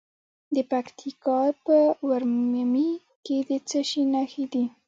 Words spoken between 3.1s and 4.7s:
کې د څه شي نښې دي؟